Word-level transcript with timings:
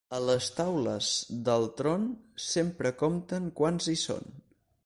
A 0.17 0.19
les 0.27 0.45
taules 0.59 1.09
d'Altron, 1.49 2.09
sempre 2.47 2.95
compten 3.05 3.55
quants 3.63 3.93
hi 3.95 3.99
són. 4.09 4.31